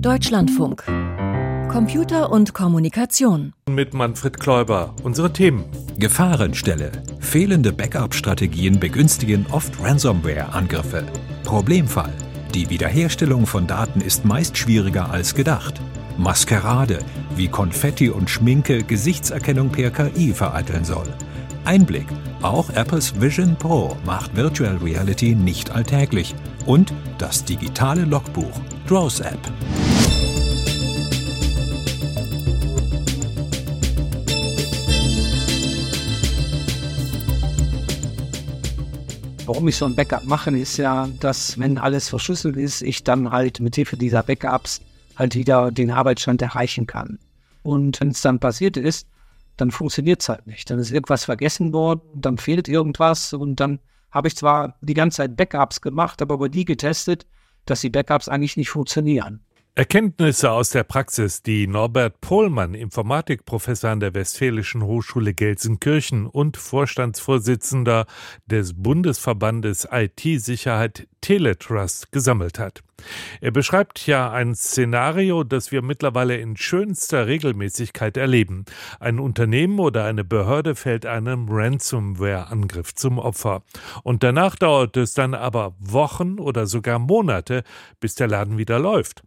[0.00, 0.84] Deutschlandfunk.
[1.68, 3.52] Computer und Kommunikation.
[3.68, 4.94] Mit Manfred Kläuber.
[5.02, 5.64] Unsere Themen.
[5.98, 6.92] Gefahrenstelle.
[7.18, 11.04] Fehlende Backup-Strategien begünstigen oft Ransomware-Angriffe.
[11.42, 12.12] Problemfall.
[12.54, 15.80] Die Wiederherstellung von Daten ist meist schwieriger als gedacht.
[16.16, 17.00] Maskerade.
[17.34, 21.08] Wie Konfetti und Schminke Gesichtserkennung per KI vereiteln soll.
[21.64, 22.06] Einblick.
[22.40, 26.36] Auch Apples Vision Pro macht Virtual Reality nicht alltäglich.
[26.66, 28.60] Und das digitale Logbuch.
[28.88, 29.38] Draws App.
[39.44, 43.30] Warum ich so ein Backup mache, ist ja, dass wenn alles verschlüsselt ist, ich dann
[43.30, 44.80] halt mit Hilfe dieser Backups
[45.16, 47.18] halt wieder den Arbeitsstand erreichen kann.
[47.62, 49.06] Und wenn es dann passiert ist,
[49.58, 50.70] dann funktioniert es halt nicht.
[50.70, 53.80] Dann ist irgendwas vergessen worden, dann fehlt irgendwas und dann
[54.10, 57.26] habe ich zwar die ganze Zeit Backups gemacht, aber über die getestet,
[57.70, 59.40] dass die Backups eigentlich nicht funktionieren.
[59.78, 68.06] Erkenntnisse aus der Praxis, die Norbert Pohlmann, Informatikprofessor an der Westfälischen Hochschule Gelsenkirchen und Vorstandsvorsitzender
[68.46, 72.82] des Bundesverbandes IT-Sicherheit Teletrust gesammelt hat.
[73.40, 78.64] Er beschreibt ja ein Szenario, das wir mittlerweile in schönster Regelmäßigkeit erleben.
[78.98, 83.62] Ein Unternehmen oder eine Behörde fällt einem Ransomware-Angriff zum Opfer.
[84.02, 87.62] Und danach dauert es dann aber Wochen oder sogar Monate,
[88.00, 89.22] bis der Laden wieder läuft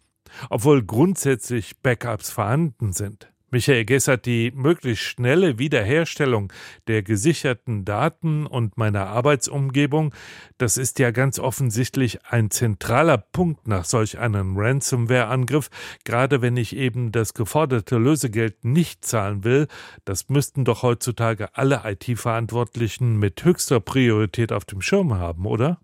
[0.49, 3.31] obwohl grundsätzlich Backups vorhanden sind.
[3.53, 6.53] Michael Gessert, die möglichst schnelle Wiederherstellung
[6.87, 10.15] der gesicherten Daten und meiner Arbeitsumgebung,
[10.57, 15.69] das ist ja ganz offensichtlich ein zentraler Punkt nach solch einem Ransomware-Angriff,
[16.05, 19.67] gerade wenn ich eben das geforderte Lösegeld nicht zahlen will.
[20.05, 25.81] Das müssten doch heutzutage alle IT-Verantwortlichen mit höchster Priorität auf dem Schirm haben, oder?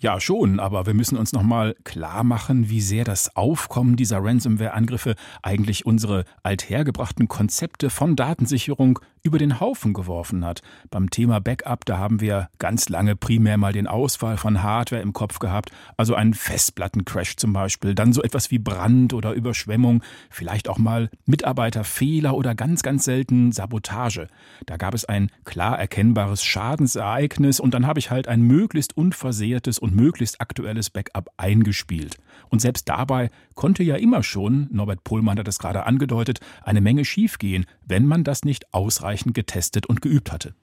[0.00, 5.16] Ja, schon, aber wir müssen uns nochmal klar machen, wie sehr das Aufkommen dieser Ransomware-Angriffe
[5.42, 10.62] eigentlich unsere althergebrachten Konzepte von Datensicherung über den Haufen geworfen hat.
[10.90, 15.12] Beim Thema Backup, da haben wir ganz lange primär mal den Ausfall von Hardware im
[15.12, 20.68] Kopf gehabt, also einen Festplattencrash zum Beispiel, dann so etwas wie Brand oder Überschwemmung, vielleicht
[20.68, 24.28] auch mal Mitarbeiterfehler oder ganz, ganz selten Sabotage.
[24.66, 29.78] Da gab es ein klar erkennbares Schadensereignis und dann habe ich halt ein möglichst unversehrtes
[29.88, 32.16] und möglichst aktuelles Backup eingespielt.
[32.50, 37.04] Und selbst dabei konnte ja immer schon, Norbert Pohlmann hat es gerade angedeutet, eine Menge
[37.04, 40.54] schiefgehen, wenn man das nicht ausreichend getestet und geübt hatte.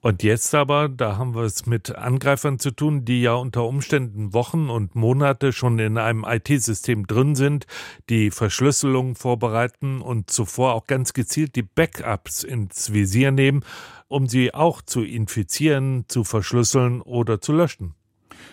[0.00, 4.32] Und jetzt aber, da haben wir es mit Angreifern zu tun, die ja unter Umständen
[4.32, 7.66] Wochen und Monate schon in einem IT-System drin sind,
[8.08, 13.64] die Verschlüsselung vorbereiten und zuvor auch ganz gezielt die Backups ins Visier nehmen,
[14.06, 17.94] um sie auch zu infizieren, zu verschlüsseln oder zu löschen.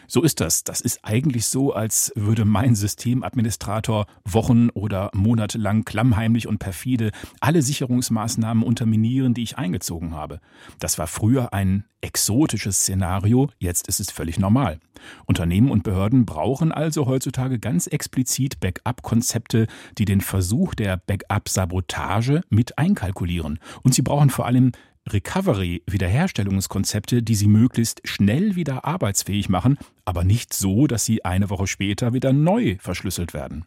[0.07, 0.63] So ist das.
[0.63, 7.11] Das ist eigentlich so, als würde mein Systemadministrator Wochen oder Monate lang klammheimlich und perfide
[7.39, 10.39] alle Sicherungsmaßnahmen unterminieren, die ich eingezogen habe.
[10.79, 14.79] Das war früher ein exotisches Szenario, jetzt ist es völlig normal.
[15.25, 19.67] Unternehmen und Behörden brauchen also heutzutage ganz explizit Backup-Konzepte,
[19.97, 23.59] die den Versuch der Backup-Sabotage mit einkalkulieren.
[23.81, 24.71] Und sie brauchen vor allem
[25.09, 31.65] Recovery-Wiederherstellungskonzepte, die sie möglichst schnell wieder arbeitsfähig machen, aber nicht so, dass sie eine Woche
[31.65, 33.65] später wieder neu verschlüsselt werden.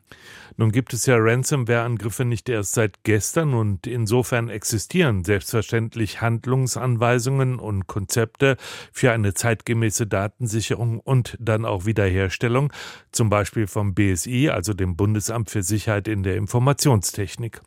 [0.56, 7.86] Nun gibt es ja Ransomware-Angriffe nicht erst seit gestern und insofern existieren selbstverständlich Handlungsanweisungen und
[7.88, 8.56] Konzepte
[8.92, 12.72] für eine zeitgemäße Datensicherung und dann auch Wiederherstellung,
[13.10, 17.60] zum Beispiel vom BSI, also dem Bundesamt für Sicherheit in der Informationstechnik.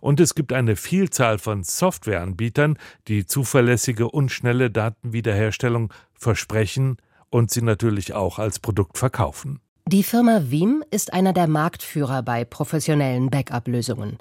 [0.00, 2.78] Und es gibt eine Vielzahl von Softwareanbietern,
[3.08, 6.98] die zuverlässige und schnelle Datenwiederherstellung versprechen,
[7.30, 9.60] und sie natürlich auch als Produkt verkaufen.
[9.86, 14.18] Die Firma Veeam ist einer der Marktführer bei professionellen Backup-Lösungen.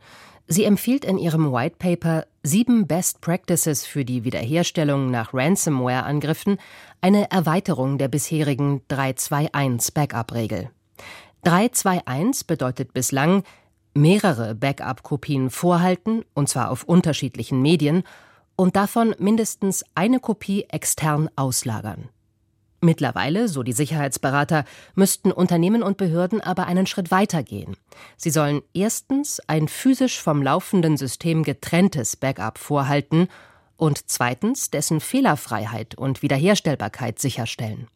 [0.47, 6.57] Sie empfiehlt in ihrem White Paper sieben Best Practices für die Wiederherstellung nach Ransomware-Angriffen,
[7.01, 10.69] eine Erweiterung der bisherigen 321 Backup-Regel.
[11.43, 13.43] 321 bedeutet bislang
[13.93, 18.03] mehrere Backup-Kopien vorhalten, und zwar auf unterschiedlichen Medien,
[18.55, 22.09] und davon mindestens eine Kopie extern auslagern.
[22.79, 24.63] Mittlerweile, so die Sicherheitsberater,
[24.93, 27.75] müssten Unternehmen und Behörden aber einen Schritt weiter gehen.
[28.17, 33.29] Sie sollen erstens ein physisch vom laufenden System getrenntes Backup vorhalten
[33.77, 37.87] und zweitens dessen Fehlerfreiheit und Wiederherstellbarkeit sicherstellen.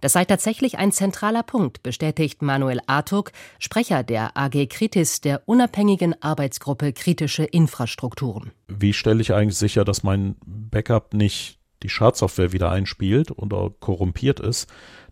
[0.00, 6.20] Das sei tatsächlich ein zentraler Punkt, bestätigt Manuel Artuk, Sprecher der AG Kritis, der unabhängigen
[6.22, 8.52] Arbeitsgruppe Kritische Infrastrukturen.
[8.68, 14.40] Wie stelle ich eigentlich sicher, dass mein Backup nicht die Schadsoftware wieder einspielt oder korrumpiert
[14.40, 14.68] ist,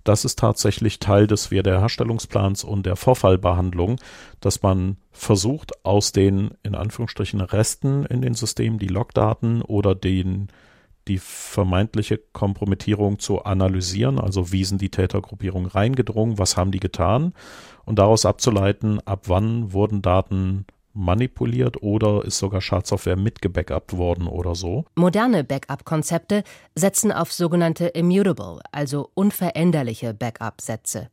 [0.06, 3.96] das ist tatsächlich Teil des Wiederherstellungsplans und der Vorfallbehandlung,
[4.40, 10.48] dass man versucht, aus den in Anführungsstrichen Resten in den Systemen, die Logdaten oder den
[11.08, 17.32] die vermeintliche Kompromittierung zu analysieren, also wie sind die Tätergruppierungen reingedrungen, was haben die getan?
[17.84, 20.66] Und daraus abzuleiten, ab wann wurden Daten
[20.96, 24.84] manipuliert oder ist sogar Schadsoftware mitgebackupt worden oder so.
[24.94, 26.43] Moderne Backup-Konzepte
[26.75, 31.10] setzen auf sogenannte immutable, also unveränderliche Backup-Sätze.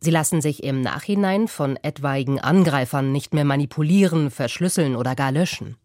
[0.00, 5.76] Sie lassen sich im Nachhinein von etwaigen Angreifern nicht mehr manipulieren, verschlüsseln oder gar löschen.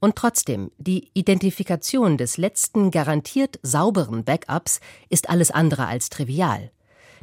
[0.00, 4.80] Und trotzdem, die Identifikation des letzten garantiert sauberen Backups
[5.10, 6.70] ist alles andere als trivial.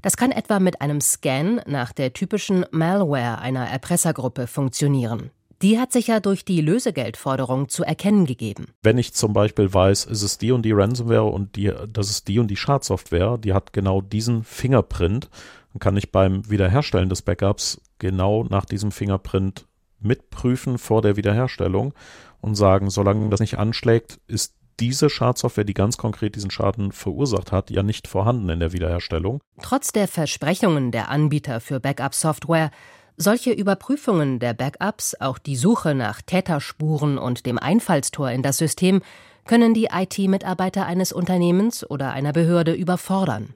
[0.03, 5.31] Das kann etwa mit einem Scan nach der typischen Malware einer Erpressergruppe funktionieren.
[5.61, 8.67] Die hat sich ja durch die Lösegeldforderung zu erkennen gegeben.
[8.83, 12.27] Wenn ich zum Beispiel weiß, ist es die und die Ransomware und die, das ist
[12.27, 15.29] die und die Schadsoftware, die hat genau diesen Fingerprint,
[15.73, 19.65] dann kann ich beim Wiederherstellen des Backups genau nach diesem Fingerprint
[19.99, 21.93] mitprüfen vor der Wiederherstellung
[22.39, 27.51] und sagen, solange das nicht anschlägt, ist diese Schadsoftware, die ganz konkret diesen Schaden verursacht
[27.51, 29.41] hat, ja nicht vorhanden in der Wiederherstellung.
[29.61, 32.69] Trotz der Versprechungen der Anbieter für Backup-Software
[33.17, 39.01] solche Überprüfungen der Backups, auch die Suche nach Täterspuren und dem Einfallstor in das System,
[39.45, 43.53] können die IT-Mitarbeiter eines Unternehmens oder einer Behörde überfordern.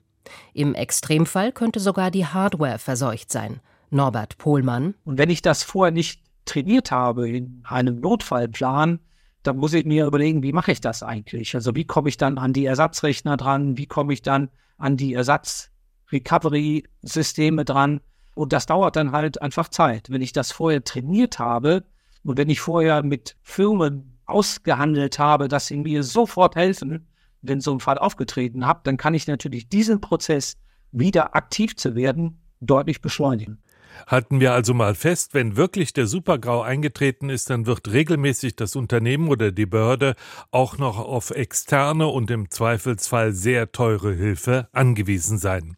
[0.53, 3.59] Im Extremfall könnte sogar die Hardware verseucht sein.
[3.89, 4.95] Norbert Pohlmann.
[5.03, 8.99] Und wenn ich das vorher nicht trainiert habe in einem Notfallplan,
[9.43, 11.55] dann muss ich mir überlegen, wie mache ich das eigentlich?
[11.55, 13.77] Also wie komme ich dann an die Ersatzrechner dran?
[13.77, 18.01] Wie komme ich dann an die Ersatz-Recovery-Systeme dran?
[18.33, 20.09] Und das dauert dann halt einfach Zeit.
[20.09, 21.83] Wenn ich das vorher trainiert habe
[22.23, 27.07] und wenn ich vorher mit Firmen ausgehandelt habe, dass sie mir sofort helfen,
[27.41, 30.57] wenn so ein Fall aufgetreten hat, dann kann ich natürlich diesen Prozess
[30.91, 33.61] wieder aktiv zu werden deutlich beschleunigen.
[34.07, 38.75] Halten wir also mal fest, wenn wirklich der Supergrau eingetreten ist, dann wird regelmäßig das
[38.75, 40.15] Unternehmen oder die Behörde
[40.51, 45.75] auch noch auf externe und im Zweifelsfall sehr teure Hilfe angewiesen sein.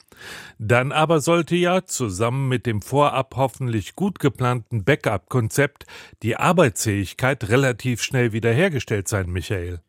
[0.59, 5.85] Dann aber sollte ja zusammen mit dem vorab hoffentlich gut geplanten Backup-Konzept
[6.21, 9.81] die Arbeitsfähigkeit relativ schnell wiederhergestellt sein, Michael.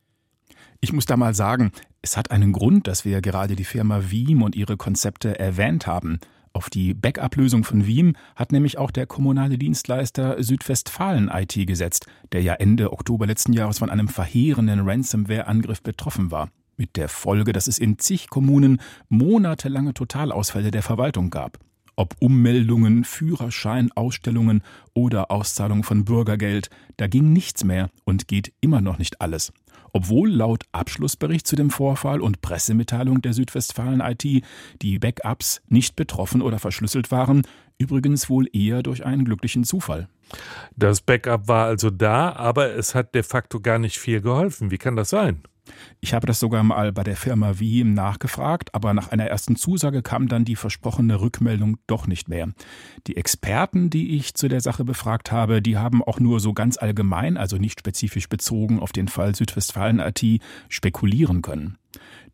[0.80, 1.72] Ich muss da mal sagen,
[2.02, 6.20] es hat einen Grund, dass wir gerade die Firma Veeam und ihre Konzepte erwähnt haben.
[6.54, 12.42] Auf die Backup-Lösung von Veeam hat nämlich auch der kommunale Dienstleister Südwestfalen IT gesetzt, der
[12.42, 16.50] ja Ende Oktober letzten Jahres von einem verheerenden Ransomware-Angriff betroffen war.
[16.76, 21.58] Mit der Folge, dass es in zig Kommunen monatelange Totalausfälle der Verwaltung gab.
[21.96, 24.62] Ob Ummeldungen, Führerschein, Ausstellungen
[24.94, 29.52] oder Auszahlung von Bürgergeld, da ging nichts mehr und geht immer noch nicht alles
[29.94, 34.44] obwohl laut Abschlussbericht zu dem Vorfall und Pressemitteilung der Südwestfalen IT
[34.82, 37.46] die Backups nicht betroffen oder verschlüsselt waren,
[37.78, 40.08] übrigens wohl eher durch einen glücklichen Zufall.
[40.76, 44.70] Das Backup war also da, aber es hat de facto gar nicht viel geholfen.
[44.70, 45.42] Wie kann das sein?
[46.00, 50.02] Ich habe das sogar mal bei der Firma Wiem nachgefragt, aber nach einer ersten Zusage
[50.02, 52.48] kam dann die versprochene Rückmeldung doch nicht mehr.
[53.06, 56.76] Die Experten, die ich zu der Sache befragt habe, die haben auch nur so ganz
[56.76, 61.78] allgemein, also nicht spezifisch bezogen auf den Fall Südwestfalen IT, spekulieren können.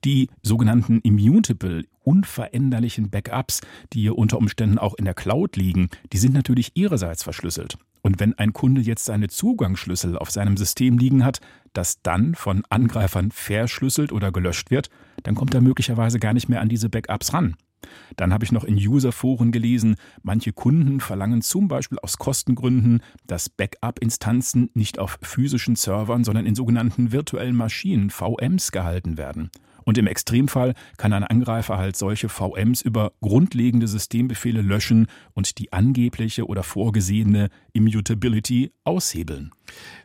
[0.04, 3.60] Die sogenannten immutable, unveränderlichen Backups,
[3.92, 7.76] die unter Umständen auch in der Cloud liegen, die sind natürlich ihrerseits verschlüsselt.
[8.02, 11.40] Und wenn ein Kunde jetzt seine Zugangsschlüssel auf seinem System liegen hat,
[11.72, 14.90] das dann von Angreifern verschlüsselt oder gelöscht wird,
[15.22, 17.56] dann kommt er möglicherweise gar nicht mehr an diese Backups ran.
[18.16, 23.48] Dann habe ich noch in Userforen gelesen, manche Kunden verlangen zum Beispiel aus Kostengründen, dass
[23.48, 29.50] Backup-Instanzen nicht auf physischen Servern, sondern in sogenannten virtuellen Maschinen, VMs, gehalten werden.
[29.84, 35.72] Und im Extremfall kann ein Angreifer halt solche VMs über grundlegende Systembefehle löschen und die
[35.72, 39.50] angebliche oder vorgesehene Immutability aushebeln.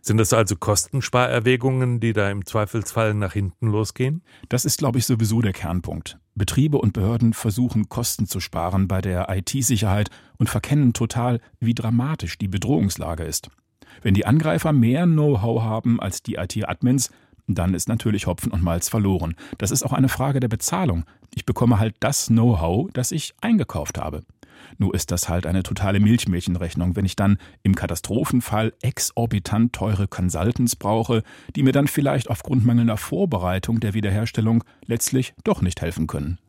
[0.02, 4.24] Sind das also Kostensparerwägungen, die da im Zweifelsfall nach hinten losgehen?
[4.50, 6.20] Das ist, glaube ich, sowieso der Kernpunkt.
[6.36, 12.38] Betriebe und Behörden versuchen Kosten zu sparen bei der IT-Sicherheit und verkennen total, wie dramatisch
[12.38, 13.50] die Bedrohungslage ist.
[14.02, 17.10] Wenn die Angreifer mehr Know-how haben als die IT-Admins,
[17.48, 19.36] dann ist natürlich Hopfen und Malz verloren.
[19.58, 21.06] Das ist auch eine Frage der Bezahlung.
[21.34, 24.24] Ich bekomme halt das Know-how, das ich eingekauft habe.
[24.78, 30.76] Nur ist das halt eine totale Milchmädchenrechnung, wenn ich dann im Katastrophenfall exorbitant teure Consultants
[30.76, 31.24] brauche,
[31.56, 36.40] die mir dann vielleicht aufgrund mangelnder Vorbereitung der Wiederherstellung letztlich doch nicht helfen können.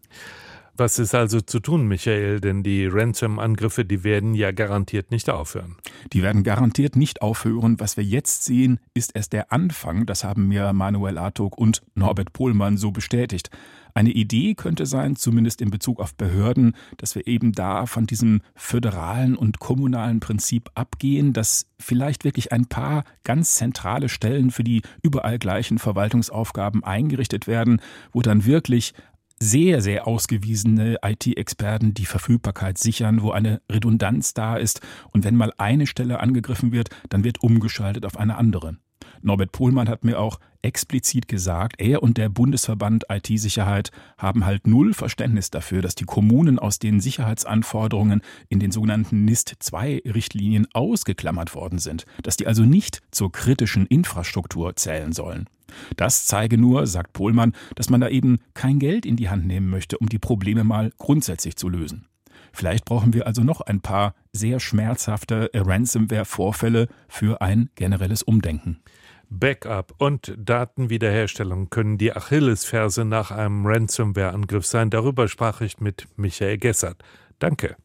[0.78, 2.40] Was ist also zu tun, Michael?
[2.40, 5.76] Denn die Ransom-Angriffe, die werden ja garantiert nicht aufhören.
[6.12, 7.80] Die werden garantiert nicht aufhören.
[7.80, 10.04] Was wir jetzt sehen, ist erst der Anfang.
[10.04, 13.49] Das haben mir Manuel Artog und Norbert Pohlmann so bestätigt.
[13.95, 18.42] Eine Idee könnte sein, zumindest in Bezug auf Behörden, dass wir eben da von diesem
[18.54, 24.83] föderalen und kommunalen Prinzip abgehen, dass vielleicht wirklich ein paar ganz zentrale Stellen für die
[25.02, 27.80] überall gleichen Verwaltungsaufgaben eingerichtet werden,
[28.12, 28.92] wo dann wirklich
[29.38, 35.52] sehr, sehr ausgewiesene IT-Experten die Verfügbarkeit sichern, wo eine Redundanz da ist und wenn mal
[35.59, 38.78] eine Stelle angegriffen wird, dann wird umgeschaltet auf eine andere.
[39.23, 44.95] Norbert Pohlmann hat mir auch explizit gesagt, er und der Bundesverband IT-Sicherheit haben halt null
[44.95, 52.05] Verständnis dafür, dass die Kommunen aus den Sicherheitsanforderungen in den sogenannten NIST-2-Richtlinien ausgeklammert worden sind,
[52.23, 55.49] dass die also nicht zur kritischen Infrastruktur zählen sollen.
[55.97, 59.69] Das zeige nur, sagt Pohlmann, dass man da eben kein Geld in die Hand nehmen
[59.69, 62.07] möchte, um die Probleme mal grundsätzlich zu lösen.
[62.56, 68.80] Vielleicht brauchen wir also noch ein paar sehr schmerzhafte Ransomware-Vorfälle für ein generelles Umdenken.
[69.28, 74.88] Backup und Datenwiederherstellung können die Achillesferse nach einem Ransomware-Angriff sein.
[74.88, 77.02] Darüber sprach ich mit Michael Gessert.
[77.40, 77.76] Danke.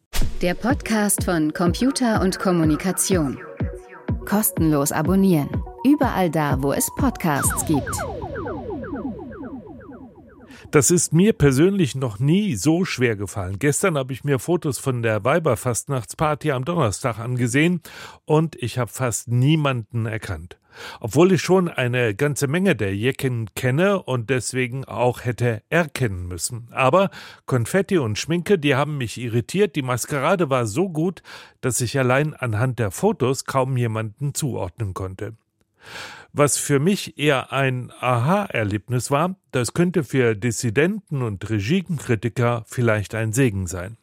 [0.42, 3.40] Der Podcast von Computer und Kommunikation.
[4.26, 5.50] Kostenlos abonnieren.
[5.84, 7.92] Überall da, wo es Podcasts gibt.
[10.72, 13.60] Das ist mir persönlich noch nie so schwer gefallen.
[13.60, 17.82] Gestern habe ich mir Fotos von der Weiberfastnachtsparty am Donnerstag angesehen
[18.24, 20.58] und ich habe fast niemanden erkannt.
[21.02, 26.70] Obwohl ich schon eine ganze Menge der Jecken kenne und deswegen auch hätte erkennen müssen.
[26.72, 27.10] Aber
[27.46, 29.76] Konfetti und Schminke, die haben mich irritiert.
[29.76, 31.22] Die Maskerade war so gut,
[31.60, 35.36] dass ich allein anhand der Fotos kaum jemanden zuordnen konnte.
[36.34, 43.34] Was für mich eher ein Aha-Erlebnis war, das könnte für Dissidenten und Regimekritiker vielleicht ein
[43.34, 43.98] Segen sein.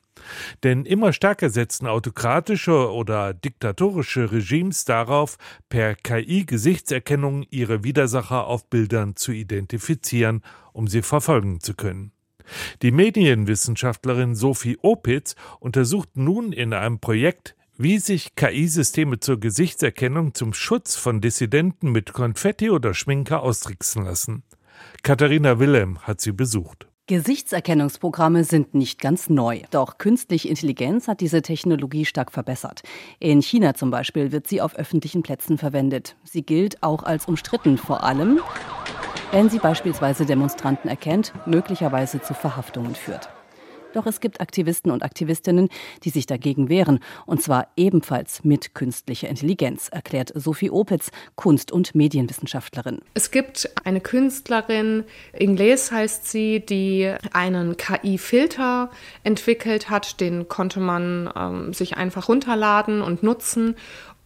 [0.62, 9.16] Denn immer stärker setzen autokratische oder diktatorische Regimes darauf, per KI-Gesichtserkennung ihre Widersacher auf Bildern
[9.16, 10.42] zu identifizieren,
[10.73, 12.12] um sie verfolgen zu können.
[12.82, 20.52] Die Medienwissenschaftlerin Sophie Opitz untersucht nun in einem Projekt wie sich KI-Systeme zur Gesichtserkennung zum
[20.52, 24.42] Schutz von Dissidenten mit Konfetti oder Schminke austricksen lassen.
[25.04, 26.88] Katharina Wilhelm hat sie besucht.
[27.06, 29.62] Gesichtserkennungsprogramme sind nicht ganz neu.
[29.70, 32.82] Doch künstliche Intelligenz hat diese Technologie stark verbessert.
[33.20, 36.16] In China zum Beispiel wird sie auf öffentlichen Plätzen verwendet.
[36.25, 38.40] Sie gilt auch als umstritten, vor allem,
[39.30, 43.30] wenn sie beispielsweise Demonstranten erkennt, möglicherweise zu Verhaftungen führt.
[43.95, 45.68] Doch es gibt Aktivisten und Aktivistinnen,
[46.04, 51.95] die sich dagegen wehren, und zwar ebenfalls mit künstlicher Intelligenz, erklärt Sophie Opitz, Kunst- und
[51.95, 53.00] Medienwissenschaftlerin.
[53.14, 58.90] Es gibt eine Künstlerin, Ingles heißt sie, die einen KI-Filter
[59.25, 60.21] entwickelt hat.
[60.21, 63.75] Den konnte man ähm, sich einfach runterladen und nutzen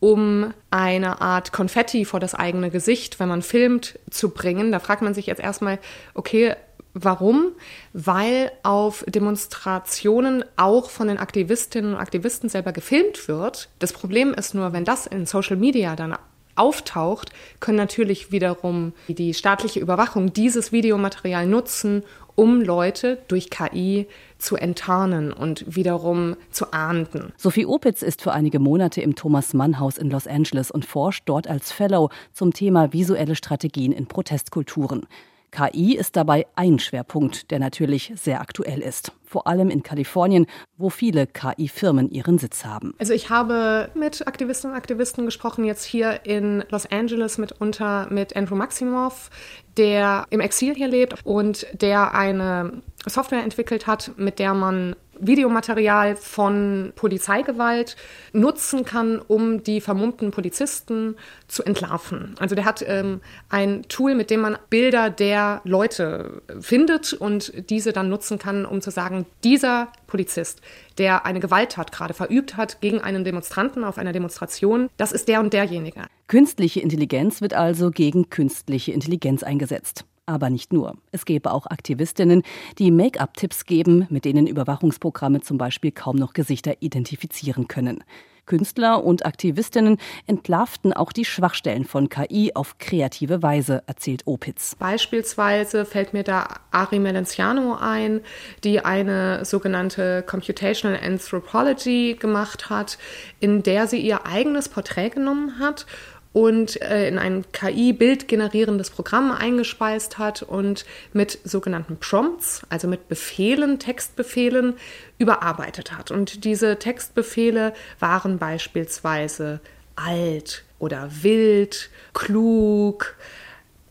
[0.02, 4.72] um eine Art Konfetti vor das eigene Gesicht, wenn man filmt, zu bringen.
[4.72, 5.78] Da fragt man sich jetzt erstmal,
[6.14, 6.56] okay,
[6.94, 7.52] Warum?
[7.92, 13.70] Weil auf Demonstrationen auch von den Aktivistinnen und Aktivisten selber gefilmt wird.
[13.78, 16.16] Das Problem ist nur, wenn das in Social Media dann
[16.54, 17.30] auftaucht,
[17.60, 22.02] können natürlich wiederum die staatliche Überwachung dieses Videomaterial nutzen,
[22.34, 24.06] um Leute durch KI
[24.38, 27.32] zu enttarnen und wiederum zu ahnden.
[27.36, 31.24] Sophie Opitz ist für einige Monate im Thomas Mann Haus in Los Angeles und forscht
[31.26, 35.06] dort als Fellow zum Thema visuelle Strategien in Protestkulturen.
[35.52, 39.12] KI ist dabei ein Schwerpunkt, der natürlich sehr aktuell ist.
[39.24, 42.94] Vor allem in Kalifornien, wo viele KI-Firmen ihren Sitz haben.
[42.98, 48.34] Also ich habe mit Aktivistinnen und Aktivisten gesprochen, jetzt hier in Los Angeles mitunter mit
[48.34, 49.30] Andrew Maximoff,
[49.76, 56.16] der im Exil hier lebt und der eine Software entwickelt hat, mit der man Videomaterial
[56.16, 57.96] von Polizeigewalt
[58.32, 61.16] nutzen kann, um die vermummten Polizisten
[61.48, 62.34] zu entlarven.
[62.38, 67.92] Also der hat ähm, ein Tool, mit dem man Bilder der Leute findet und diese
[67.92, 70.60] dann nutzen kann, um zu sagen, dieser Polizist,
[70.98, 75.40] der eine Gewalttat gerade verübt hat gegen einen Demonstranten auf einer Demonstration, das ist der
[75.40, 76.02] und derjenige.
[76.28, 80.04] Künstliche Intelligenz wird also gegen künstliche Intelligenz eingesetzt.
[80.26, 80.96] Aber nicht nur.
[81.10, 82.42] Es gäbe auch Aktivistinnen,
[82.78, 88.04] die Make-up-Tipps geben, mit denen Überwachungsprogramme zum Beispiel kaum noch Gesichter identifizieren können.
[88.46, 94.74] Künstler und Aktivistinnen entlarvten auch die Schwachstellen von KI auf kreative Weise, erzählt Opitz.
[94.78, 98.20] Beispielsweise fällt mir da Ari Melenciano ein,
[98.64, 102.98] die eine sogenannte Computational Anthropology gemacht hat,
[103.38, 105.86] in der sie ihr eigenes Porträt genommen hat
[106.32, 113.78] und äh, in ein KI-bildgenerierendes Programm eingespeist hat und mit sogenannten Prompts, also mit Befehlen,
[113.78, 114.74] Textbefehlen,
[115.18, 116.10] überarbeitet hat.
[116.10, 119.60] Und diese Textbefehle waren beispielsweise
[119.96, 123.16] alt oder wild, klug,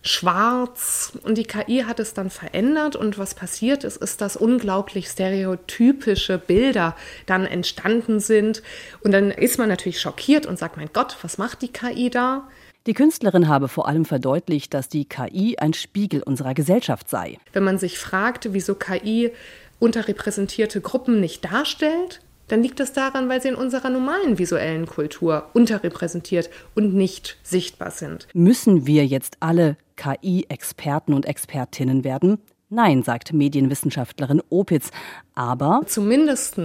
[0.04, 5.08] schwarz und die KI hat es dann verändert und was passiert ist, ist, dass unglaublich
[5.08, 6.96] stereotypische Bilder
[7.28, 8.64] dann entstanden sind
[9.04, 12.48] und dann ist man natürlich schockiert und sagt, mein Gott, was macht die KI da?
[12.88, 17.38] Die Künstlerin habe vor allem verdeutlicht, dass die KI ein Spiegel unserer Gesellschaft sei.
[17.54, 19.32] Wenn man sich fragt, wieso KI
[19.78, 25.50] unterrepräsentierte Gruppen nicht darstellt, dann liegt es daran, weil sie in unserer normalen visuellen Kultur
[25.54, 28.28] unterrepräsentiert und nicht sichtbar sind.
[28.34, 32.40] Müssen wir jetzt alle KI-Experten und Expertinnen werden?
[32.70, 34.90] Nein, sagt Medienwissenschaftlerin Opitz.
[35.36, 36.60] Aber zumindest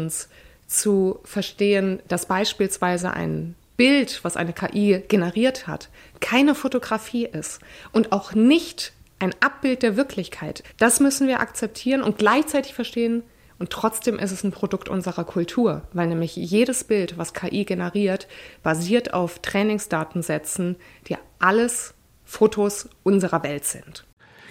[0.66, 5.90] zu verstehen, dass beispielsweise ein Bild, was eine KI generiert hat,
[6.20, 7.60] keine Fotografie ist
[7.92, 10.62] und auch nicht ein Abbild der Wirklichkeit.
[10.78, 13.22] Das müssen wir akzeptieren und gleichzeitig verstehen,
[13.58, 18.28] und trotzdem ist es ein Produkt unserer Kultur, weil nämlich jedes Bild, was KI generiert,
[18.62, 20.76] basiert auf Trainingsdatensätzen,
[21.08, 21.94] die alles
[22.26, 24.04] Fotos unserer Welt sind.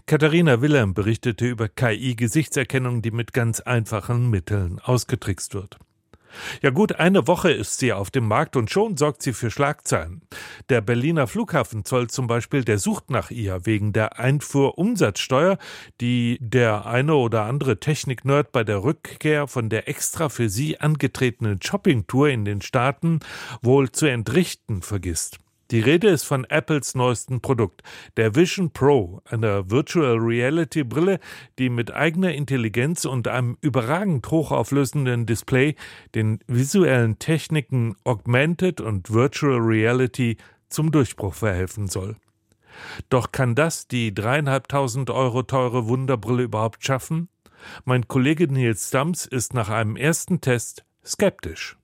[0.08, 5.78] Katharina Wilhelm berichtete über KI-Gesichtserkennung, die mit ganz einfachen Mitteln ausgetrickst wird.
[6.62, 10.22] Ja gut, eine Woche ist sie auf dem Markt und schon sorgt sie für Schlagzeilen.
[10.70, 15.58] Der Berliner Flughafenzoll zum Beispiel, der sucht nach ihr wegen der Einfuhrumsatzsteuer,
[16.02, 21.62] die der eine oder andere Technik-Nerd bei der Rückkehr von der extra für sie angetretenen
[21.62, 23.20] Shoppingtour in den Staaten
[23.62, 25.40] wohl zu entrichten vergisst.
[25.72, 27.82] Die Rede ist von Apples neuesten Produkt,
[28.18, 31.20] der Vision Pro, einer Virtual Reality Brille,
[31.58, 35.76] die mit eigener Intelligenz und einem überragend hochauflösenden Display
[36.14, 40.38] den visuellen Techniken Augmented und Virtual Reality
[40.70, 42.16] zum Durchbruch verhelfen soll.
[43.10, 47.30] Doch kann das die dreieinhalbtausend Euro teure Wunderbrille überhaupt schaffen?
[47.86, 51.76] Mein Kollege Nils Dams ist nach einem ersten Test skeptisch.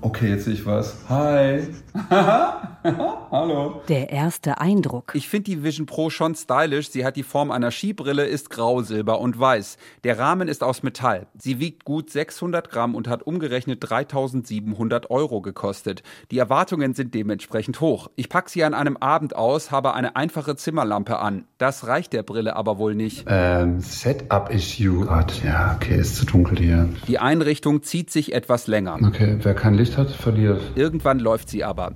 [0.00, 0.96] Okay, jetzt sehe ich was.
[1.08, 1.68] Hi.
[3.30, 3.80] Hallo.
[3.88, 5.12] Der erste Eindruck.
[5.14, 6.90] Ich finde die Vision Pro schon stylisch.
[6.90, 9.76] Sie hat die Form einer Skibrille, ist grau, silber und weiß.
[10.02, 11.28] Der Rahmen ist aus Metall.
[11.38, 16.02] Sie wiegt gut 600 Gramm und hat umgerechnet 3700 Euro gekostet.
[16.32, 18.10] Die Erwartungen sind dementsprechend hoch.
[18.16, 21.44] Ich packe sie an einem Abend aus, habe eine einfache Zimmerlampe an.
[21.58, 23.26] Das reicht der Brille aber wohl nicht.
[23.28, 25.06] Ähm, Setup-Issue.
[25.06, 26.88] Gott, ja, okay, ist zu dunkel hier.
[27.06, 28.98] Die Einrichtung zieht sich etwas länger.
[29.06, 30.60] Okay, wer kein Licht hat, verliert.
[30.74, 31.92] Irgendwann läuft sie aber.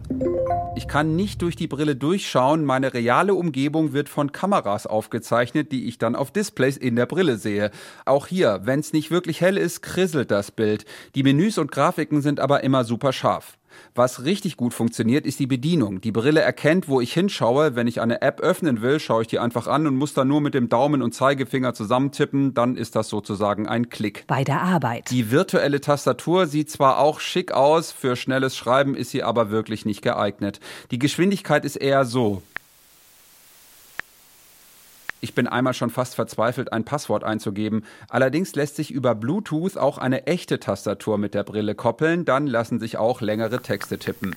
[0.77, 2.65] Ich kann nicht durch die Brille durchschauen.
[2.65, 7.39] Meine reale Umgebung wird von Kameras aufgezeichnet, die ich dann auf Displays in der Brille
[7.39, 7.71] sehe.
[8.05, 10.85] Auch hier, wenn es nicht wirklich hell ist, krisselt das Bild.
[11.15, 13.57] Die Menüs und Grafiken sind aber immer super scharf.
[13.95, 16.01] Was richtig gut funktioniert, ist die Bedienung.
[16.01, 17.75] Die Brille erkennt, wo ich hinschaue.
[17.75, 20.41] Wenn ich eine App öffnen will, schaue ich die einfach an und muss dann nur
[20.41, 22.55] mit dem Daumen und Zeigefinger zusammentippen.
[22.55, 24.25] Dann ist das sozusagen ein Klick.
[24.27, 25.11] Bei der Arbeit.
[25.11, 29.85] Die virtuelle Tastatur sieht zwar auch schick aus, für schnelles Schreiben ist sie aber wirklich
[29.85, 30.61] nicht geeignet.
[30.91, 32.43] Die Geschwindigkeit ist eher so.
[35.21, 37.85] Ich bin einmal schon fast verzweifelt, ein Passwort einzugeben.
[38.09, 42.79] Allerdings lässt sich über Bluetooth auch eine echte Tastatur mit der Brille koppeln, dann lassen
[42.79, 44.37] sich auch längere Texte tippen.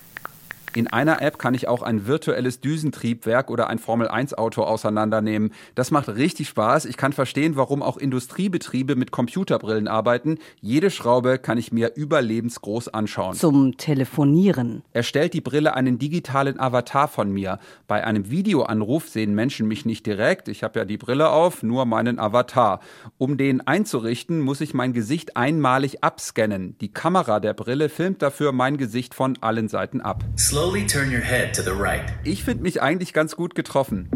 [0.76, 5.52] In einer App kann ich auch ein virtuelles Düsentriebwerk oder ein Formel-1-Auto auseinandernehmen.
[5.74, 6.86] Das macht richtig Spaß.
[6.86, 10.38] Ich kann verstehen, warum auch Industriebetriebe mit Computerbrillen arbeiten.
[10.62, 13.36] Jede Schraube kann ich mir überlebensgroß anschauen.
[13.36, 14.84] Zum Telefonieren.
[14.94, 17.58] Erstellt die Brille einen digitalen Avatar von mir.
[17.88, 20.48] Bei einem Videoanruf sehen Menschen mich nicht direkt.
[20.50, 22.80] Ich habe ja die Brille auf, nur meinen Avatar.
[23.18, 26.78] Um den einzurichten, muss ich mein Gesicht einmalig abscannen.
[26.80, 30.24] Die Kamera der Brille filmt dafür mein Gesicht von allen Seiten ab.
[30.38, 32.02] Slow Slowly turn your head to the right.
[32.26, 34.10] Ich finde mich eigentlich ganz gut getroffen.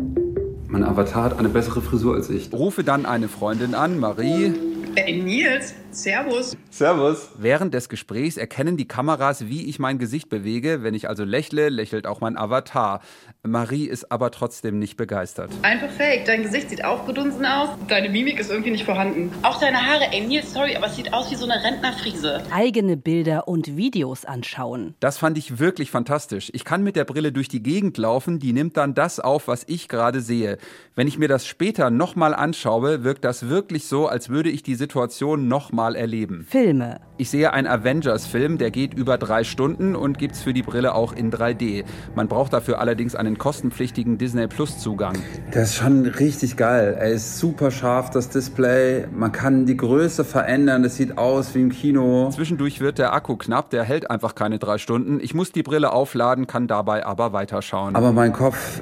[0.68, 2.52] Mein Avatar hat eine bessere Frisur als ich.
[2.52, 4.52] Rufe dann eine Freundin an, Marie.
[4.94, 6.58] Hey Nils, Servus.
[6.72, 7.30] Servus.
[7.38, 10.82] Während des Gesprächs erkennen die Kameras, wie ich mein Gesicht bewege.
[10.82, 13.02] Wenn ich also lächle, lächelt auch mein Avatar.
[13.44, 15.52] Marie ist aber trotzdem nicht begeistert.
[15.62, 16.26] Einfach fake.
[16.26, 17.70] Dein Gesicht sieht aufgedunsen aus.
[17.88, 19.32] Deine Mimik ist irgendwie nicht vorhanden.
[19.44, 20.06] Auch deine Haare.
[20.12, 22.44] Ey Nils, sorry, aber es sieht aus wie so eine Rentnerfriese.
[22.52, 24.96] Eigene Bilder und Videos anschauen.
[25.00, 26.50] Das fand ich wirklich fantastisch.
[26.54, 28.40] Ich kann mit der Brille durch die Gegend laufen.
[28.40, 30.58] Die nimmt dann das auf, was ich gerade sehe.
[30.96, 34.76] Wenn ich mir das später nochmal anschaue, wirkt das wirklich so, als würde ich die
[34.76, 36.46] Situation nochmal mal erleben.
[36.50, 37.02] Filme.
[37.18, 41.12] Ich sehe einen Avengers-Film, der geht über drei Stunden und gibt's für die Brille auch
[41.12, 41.84] in 3D.
[42.16, 45.18] Man braucht dafür allerdings einen kostenpflichtigen Disney Plus Zugang.
[45.54, 46.96] Der ist schon richtig geil.
[46.98, 49.08] Er ist super scharf, das Display.
[49.12, 50.86] Man kann die Größe verändern.
[50.86, 52.30] Es sieht aus wie im Kino.
[52.34, 55.20] Zwischendurch wird der Akku knapp, der hält einfach keine drei Stunden.
[55.20, 57.98] Ich muss die Brille aufladen, kann dabei aber weiterschauen.
[57.98, 58.82] Aber mein Kopf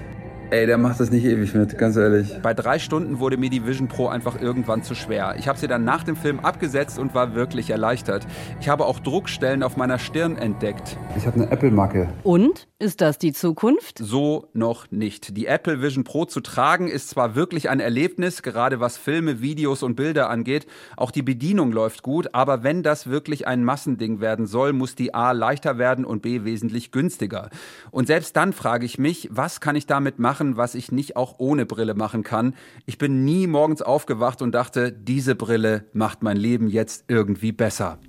[0.51, 2.37] Ey, der macht das nicht ewig mit, ganz ehrlich.
[2.43, 5.35] Bei drei Stunden wurde mir die Vision Pro einfach irgendwann zu schwer.
[5.39, 8.27] Ich habe sie dann nach dem Film abgesetzt und war wirklich erleichtert.
[8.59, 10.97] Ich habe auch Druckstellen auf meiner Stirn entdeckt.
[11.15, 12.09] Ich habe eine Apple-Macke.
[12.23, 12.67] Und?
[12.79, 13.99] Ist das die Zukunft?
[13.99, 15.37] So noch nicht.
[15.37, 19.83] Die Apple Vision Pro zu tragen ist zwar wirklich ein Erlebnis, gerade was Filme, Videos
[19.83, 20.65] und Bilder angeht.
[20.97, 25.13] Auch die Bedienung läuft gut, aber wenn das wirklich ein Massending werden soll, muss die
[25.13, 27.51] A leichter werden und B wesentlich günstiger.
[27.91, 31.35] Und selbst dann frage ich mich, was kann ich damit machen, was ich nicht auch
[31.37, 32.55] ohne Brille machen kann?
[32.85, 37.99] Ich bin nie morgens aufgewacht und dachte, diese Brille macht mein Leben jetzt irgendwie besser.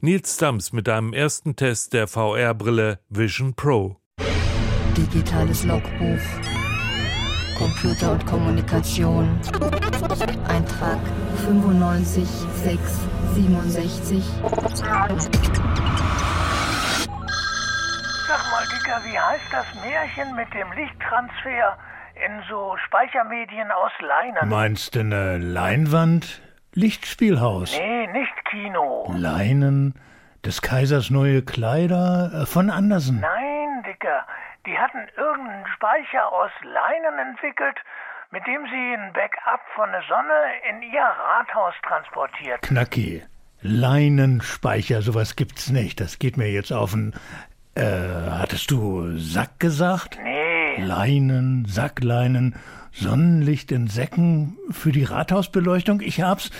[0.00, 3.96] Nils Stamms mit einem ersten Test der VR-Brille Vision Pro.
[4.96, 6.20] Digitales Logbuch.
[7.58, 9.28] Computer und Kommunikation.
[10.48, 10.98] Eintrag
[11.46, 12.28] 95
[12.64, 12.80] 6
[13.34, 14.22] 67.
[18.26, 21.76] Sag mal, Dicker, wie heißt das Märchen mit dem Lichttransfer
[22.24, 24.48] in so Speichermedien aus Leinen?
[24.48, 26.40] Meinst du eine Leinwand?
[26.72, 27.78] Lichtspielhaus.
[27.78, 29.12] Nee, nicht Kino.
[29.14, 29.94] Leinen,
[30.44, 33.20] des Kaisers neue Kleider äh, von Andersen.
[33.20, 34.26] Nein, Dicker.
[34.66, 37.76] Die hatten irgendeinen Speicher aus Leinen entwickelt,
[38.30, 40.34] mit dem sie ein Backup von der Sonne
[40.70, 42.62] in ihr Rathaus transportiert.
[42.62, 43.22] Knacki.
[43.60, 46.00] Leinenspeicher, sowas gibt's nicht.
[46.00, 47.14] Das geht mir jetzt auf den.
[47.76, 50.18] Äh, hattest du Sack gesagt?
[50.22, 50.76] Nee.
[50.78, 52.54] Leinen, Sackleinen,
[52.92, 56.00] Sonnenlicht in Säcken für die Rathausbeleuchtung.
[56.00, 56.50] Ich hab's.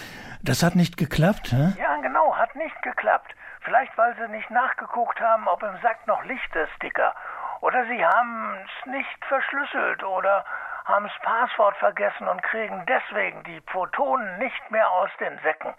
[0.43, 1.73] Das hat nicht geklappt, hä?
[1.81, 3.35] Ja, genau, hat nicht geklappt.
[3.61, 7.15] Vielleicht, weil sie nicht nachgeguckt haben, ob im Sack noch Licht ist, Dicker.
[7.61, 10.45] Oder sie haben es nicht verschlüsselt oder
[10.85, 15.73] haben das Passwort vergessen und kriegen deswegen die Photonen nicht mehr aus den Säcken.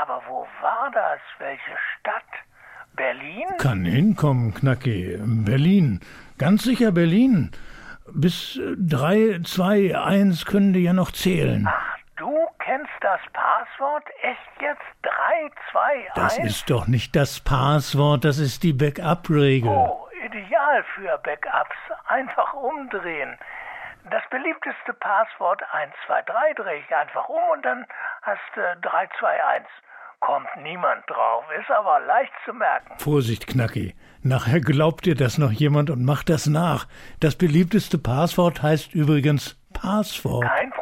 [0.00, 1.20] Aber wo war das?
[1.38, 2.22] Welche Stadt?
[2.96, 3.46] Berlin?
[3.58, 5.18] Kann hinkommen, Knacki.
[5.20, 6.00] Berlin.
[6.38, 7.50] Ganz sicher Berlin.
[8.12, 11.66] Bis 3, 2, 1 können die ja noch zählen.
[11.68, 14.04] Ach, du kennst das Passwort?
[14.22, 14.82] Echt jetzt?
[15.02, 16.14] 3, 2, 1?
[16.14, 19.70] Das ist doch nicht das Passwort, das ist die Backup-Regel.
[19.70, 21.76] Oh, ideal für Backups.
[22.06, 23.38] Einfach umdrehen.
[24.10, 27.86] Das beliebteste Passwort 123 drehe ich einfach um und dann
[28.22, 29.66] hast du äh, 321.
[30.24, 32.98] Kommt niemand drauf, ist aber leicht zu merken.
[32.98, 33.94] Vorsicht, Knacki.
[34.22, 36.86] Nachher glaubt dir das noch jemand und macht das nach.
[37.20, 40.46] Das beliebteste Passwort heißt übrigens Passwort.
[40.46, 40.72] Kein.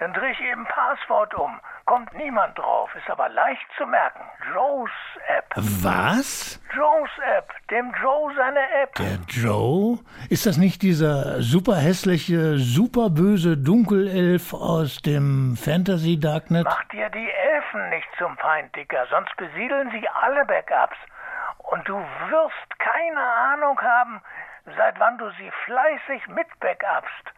[0.00, 1.60] Dann drehe ich eben Passwort um.
[1.84, 4.22] Kommt niemand drauf, ist aber leicht zu merken.
[4.54, 4.90] Joes
[5.28, 5.44] App.
[5.56, 6.58] Was?
[6.74, 7.52] Joes App.
[7.70, 8.94] Dem Joe seine App.
[8.94, 9.98] Der Joe?
[10.30, 16.64] Ist das nicht dieser super hässliche, super böse Dunkelelf aus dem Fantasy Darknet?
[16.64, 20.96] Mach dir die Elfen nicht zum Feind, Dicker, sonst besiedeln sie alle Backups.
[21.58, 24.22] Und du wirst keine Ahnung haben,
[24.64, 27.34] seit wann du sie fleißig mit backupst.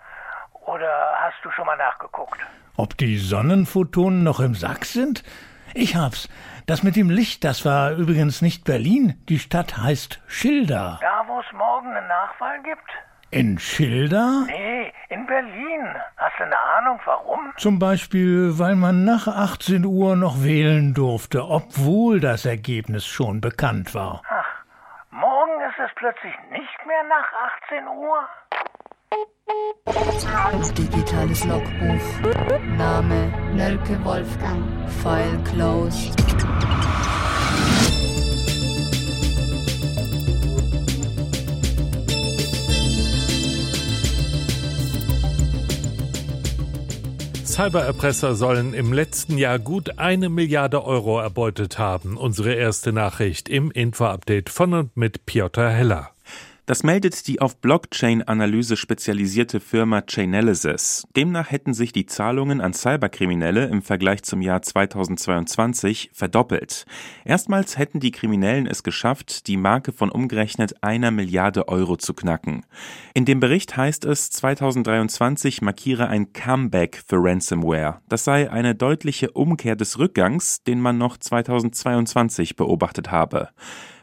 [0.67, 2.39] Oder hast du schon mal nachgeguckt?
[2.77, 5.23] Ob die Sonnenphotonen noch im Sack sind?
[5.75, 6.29] Ich hab's.
[6.67, 9.21] Das mit dem Licht, das war übrigens nicht Berlin.
[9.29, 10.99] Die Stadt heißt Schilda.
[11.01, 12.91] Da, wo es morgen eine Nachwahl gibt?
[13.31, 14.45] In Schilda?
[14.47, 15.95] Nee, in Berlin.
[16.19, 17.53] Hast du eine Ahnung, warum?
[17.57, 23.95] Zum Beispiel, weil man nach 18 Uhr noch wählen durfte, obwohl das Ergebnis schon bekannt
[23.95, 24.21] war.
[24.29, 24.65] Ach,
[25.11, 27.33] morgen ist es plötzlich nicht mehr nach
[27.67, 28.29] 18 Uhr?
[30.79, 32.01] Digitales Logbuch.
[32.77, 34.63] Name Nölke Wolfgang.
[35.03, 36.15] File closed.
[47.45, 52.17] Cybererpresser sollen im letzten Jahr gut eine Milliarde Euro erbeutet haben.
[52.17, 56.13] Unsere erste Nachricht im Info-Update von und mit Piotr Heller.
[56.65, 61.03] Das meldet die auf Blockchain-Analyse spezialisierte Firma Chainalysis.
[61.17, 66.87] Demnach hätten sich die Zahlungen an Cyberkriminelle im Vergleich zum Jahr 2022 verdoppelt.
[67.25, 72.65] Erstmals hätten die Kriminellen es geschafft, die Marke von umgerechnet einer Milliarde Euro zu knacken.
[73.13, 78.01] In dem Bericht heißt es, 2023 markiere ein Comeback für Ransomware.
[78.09, 83.49] Das sei eine deutliche Umkehr des Rückgangs, den man noch 2022 beobachtet habe.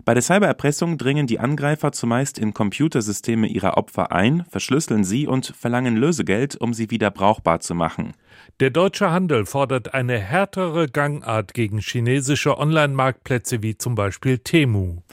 [0.09, 5.53] Bei der Cybererpressung dringen die Angreifer zumeist in Computersysteme ihrer Opfer ein, verschlüsseln sie und
[5.55, 8.15] verlangen Lösegeld, um sie wieder brauchbar zu machen.
[8.59, 15.03] Der deutsche Handel fordert eine härtere Gangart gegen chinesische Online-Marktplätze wie zum Beispiel Temu.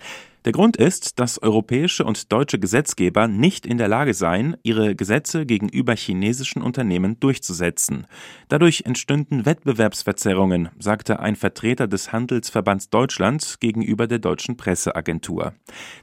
[0.46, 5.44] Der Grund ist, dass europäische und deutsche Gesetzgeber nicht in der Lage seien, ihre Gesetze
[5.44, 8.06] gegenüber chinesischen Unternehmen durchzusetzen.
[8.48, 15.52] Dadurch entstünden Wettbewerbsverzerrungen, sagte ein Vertreter des Handelsverbands Deutschland gegenüber der deutschen Presseagentur.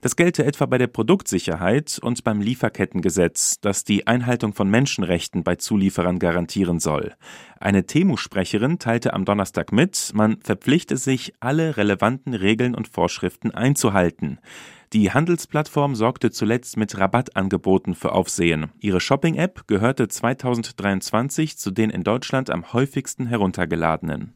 [0.02, 5.56] Das gelte etwa bei der Produktsicherheit und beim Lieferkettengesetz, das die Einhaltung von Menschenrechten bei
[5.56, 7.14] Zulieferern garantieren soll.
[7.62, 14.33] Eine Temu-Sprecherin teilte am Donnerstag mit, man verpflichte sich, alle relevanten Regeln und Vorschriften einzuhalten.
[14.94, 18.72] Die Handelsplattform sorgte zuletzt mit Rabattangeboten für Aufsehen.
[18.80, 24.36] Ihre Shopping-App gehörte 2023 zu den in Deutschland am häufigsten heruntergeladenen.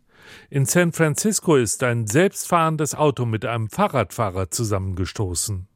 [0.50, 5.68] In San Francisco ist ein selbstfahrendes Auto mit einem Fahrradfahrer zusammengestoßen.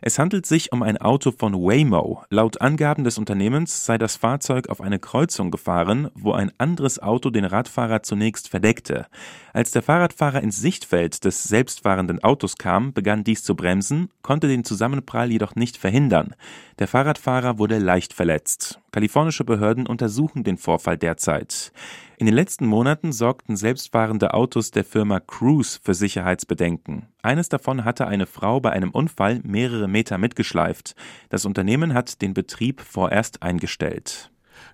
[0.00, 2.22] Es handelt sich um ein Auto von Waymo.
[2.30, 7.30] Laut Angaben des Unternehmens sei das Fahrzeug auf eine Kreuzung gefahren, wo ein anderes Auto
[7.30, 9.06] den Radfahrer zunächst verdeckte.
[9.52, 14.64] Als der Fahrradfahrer ins Sichtfeld des selbstfahrenden Autos kam, begann dies zu bremsen, konnte den
[14.64, 16.34] Zusammenprall jedoch nicht verhindern.
[16.78, 18.80] Der Fahrradfahrer wurde leicht verletzt.
[18.94, 21.72] Kalifornische Behörden untersuchen den Vorfall derzeit.
[22.16, 27.08] In den letzten Monaten sorgten selbstfahrende Autos der Firma Cruise für Sicherheitsbedenken.
[27.20, 30.94] Eines davon hatte eine Frau bei einem Unfall mehrere Meter mitgeschleift.
[31.28, 34.30] Das Unternehmen hat den Betrieb vorerst eingestellt.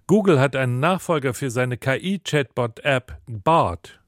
[0.07, 4.00] Google hat einen Nachfolger für seine KI-Chatbot-App BART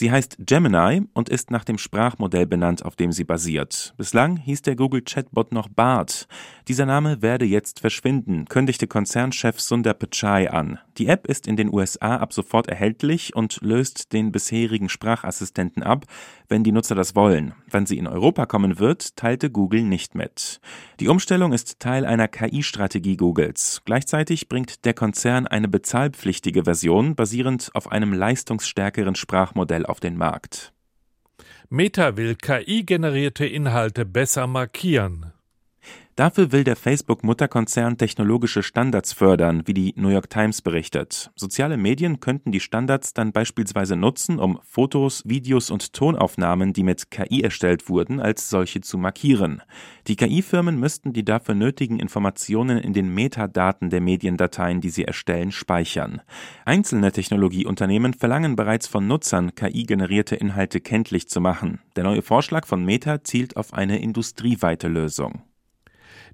[0.00, 3.92] Sie heißt Gemini und ist nach dem Sprachmodell benannt, auf dem sie basiert.
[3.98, 6.26] Bislang hieß der Google Chatbot noch BART.
[6.68, 10.78] Dieser Name werde jetzt verschwinden, kündigte Konzernchef Sundar Pichai an.
[10.96, 16.06] Die App ist in den USA ab sofort erhältlich und löst den bisherigen Sprachassistenten ab,
[16.48, 17.52] wenn die Nutzer das wollen.
[17.70, 20.60] Wann sie in Europa kommen wird, teilte Google nicht mit.
[20.98, 23.82] Die Umstellung ist Teil einer KI-Strategie Googles.
[23.84, 29.49] Gleichzeitig bringt der Konzern eine bezahlpflichtige Version basierend auf einem leistungsstärkeren Sprachmodell
[29.86, 30.72] auf den Markt.
[31.68, 35.32] Meta will KI-generierte Inhalte besser markieren.
[36.16, 41.30] Dafür will der Facebook-Mutterkonzern technologische Standards fördern, wie die New York Times berichtet.
[41.34, 47.10] Soziale Medien könnten die Standards dann beispielsweise nutzen, um Fotos, Videos und Tonaufnahmen, die mit
[47.10, 49.62] KI erstellt wurden, als solche zu markieren.
[50.08, 55.52] Die KI-Firmen müssten die dafür nötigen Informationen in den Metadaten der Mediendateien, die sie erstellen,
[55.52, 56.20] speichern.
[56.64, 61.80] Einzelne Technologieunternehmen verlangen bereits von Nutzern, KI-generierte Inhalte kenntlich zu machen.
[61.96, 65.42] Der neue Vorschlag von Meta zielt auf eine industrieweite Lösung.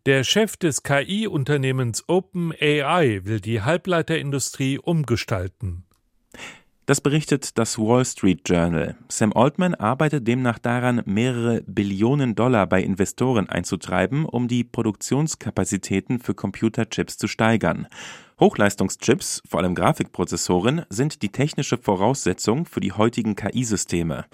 [0.07, 5.83] Der Chef des KI-Unternehmens OpenAI will die Halbleiterindustrie umgestalten.
[6.87, 8.95] Das berichtet das Wall Street Journal.
[9.09, 16.35] Sam Altman arbeitet demnach daran, mehrere Billionen Dollar bei Investoren einzutreiben, um die Produktionskapazitäten für
[16.35, 17.89] Computerchips zu steigern.
[18.39, 24.27] Hochleistungschips, vor allem Grafikprozessoren, sind die technische Voraussetzung für die heutigen KI-Systeme.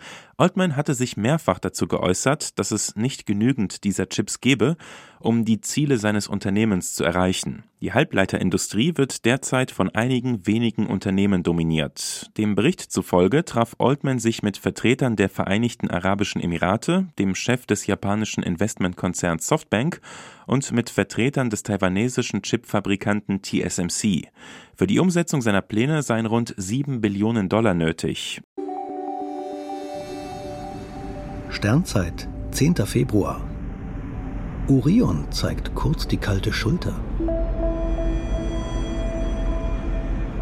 [0.43, 4.77] Altman hatte sich mehrfach dazu geäußert, dass es nicht genügend dieser Chips gebe,
[5.21, 7.63] um die Ziele seines Unternehmens zu erreichen.
[7.81, 12.29] Die Halbleiterindustrie wird derzeit von einigen wenigen Unternehmen dominiert.
[12.39, 17.87] Dem Bericht zufolge traf Altman sich mit Vertretern der Vereinigten Arabischen Emirate, dem Chef des
[17.87, 20.01] japanischen Investmentkonzerns Softbank
[20.49, 24.29] und mit Vertretern des taiwanesischen Chipfabrikanten TSMC.
[24.75, 28.43] Für die Umsetzung seiner Pläne seien rund 7 Billionen Dollar nötig.
[31.53, 32.77] Sternzeit, 10.
[32.87, 33.43] Februar.
[34.69, 36.99] Orion zeigt kurz die kalte Schulter.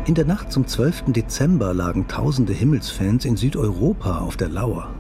[0.07, 1.07] In der Nacht zum 12.
[1.09, 4.95] Dezember lagen tausende Himmelsfans in Südeuropa auf der Lauer.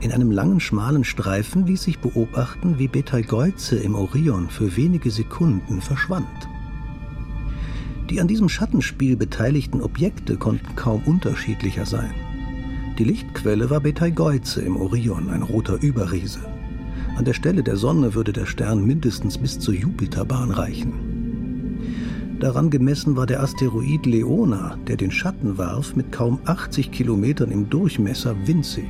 [0.00, 5.82] In einem langen, schmalen Streifen ließ sich beobachten, wie Betelgeuse im Orion für wenige Sekunden
[5.82, 6.48] verschwand.
[8.08, 12.14] Die an diesem Schattenspiel beteiligten Objekte konnten kaum unterschiedlicher sein.
[12.96, 16.38] Die Lichtquelle war Betelgeuse im Orion, ein roter Überriese.
[17.16, 20.92] An der Stelle der Sonne würde der Stern mindestens bis zur Jupiterbahn reichen.
[22.38, 27.68] Daran gemessen war der Asteroid Leona, der den Schatten warf, mit kaum 80 Kilometern im
[27.68, 28.86] Durchmesser winzig.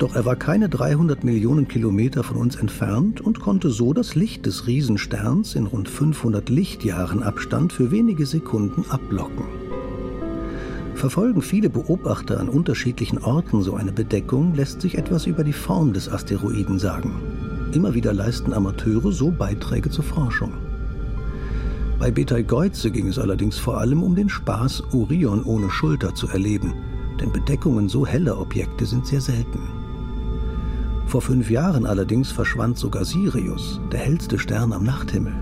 [0.00, 4.46] Doch er war keine 300 Millionen Kilometer von uns entfernt und konnte so das Licht
[4.46, 9.44] des Riesensterns in rund 500 Lichtjahren Abstand für wenige Sekunden ablocken.
[10.98, 15.92] Verfolgen viele Beobachter an unterschiedlichen Orten so eine Bedeckung, lässt sich etwas über die Form
[15.92, 17.12] des Asteroiden sagen.
[17.72, 20.54] Immer wieder leisten Amateure so Beiträge zur Forschung.
[22.00, 26.74] Bei Betelgeuse ging es allerdings vor allem um den Spaß, Orion ohne Schulter zu erleben,
[27.20, 29.60] denn Bedeckungen so heller Objekte sind sehr selten.
[31.06, 35.34] Vor fünf Jahren allerdings verschwand sogar Sirius, der hellste Stern am Nachthimmel.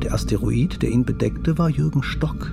[0.00, 2.52] Der Asteroid, der ihn bedeckte, war Jürgen Stock,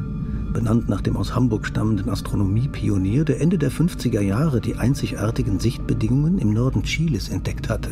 [0.54, 6.38] benannt nach dem aus Hamburg stammenden Astronomiepionier, der Ende der 50er Jahre die einzigartigen Sichtbedingungen
[6.40, 7.90] im Norden Chiles entdeckt hatte.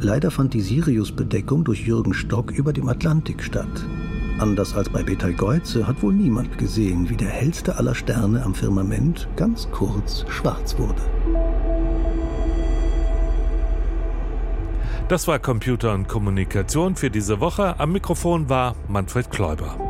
[0.00, 3.84] Leider fand die Sirius-Bedeckung durch Jürgen Stock über dem Atlantik statt.
[4.38, 9.28] Anders als bei Betelgeuse hat wohl niemand gesehen, wie der hellste aller Sterne am Firmament
[9.34, 11.02] ganz kurz schwarz wurde.
[15.08, 17.80] Das war Computer und Kommunikation für diese Woche.
[17.80, 19.87] Am Mikrofon war Manfred Kläuber.